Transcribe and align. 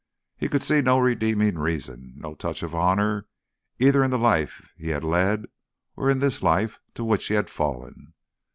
He 0.35 0.49
could 0.49 0.63
see 0.63 0.81
no 0.81 0.97
redeeming 0.97 1.59
reason, 1.59 2.13
no 2.17 2.33
touch 2.33 2.63
of 2.63 2.73
honour, 2.73 3.27
either 3.77 4.03
in 4.03 4.09
the 4.09 4.17
life 4.17 4.67
he 4.75 4.87
had 4.87 5.03
led 5.03 5.45
or 5.95 6.09
in 6.09 6.17
this 6.17 6.41
life 6.41 6.79
to 6.95 7.03
which 7.03 7.27
he 7.27 7.35
had 7.35 7.51
fallen. 7.51 8.11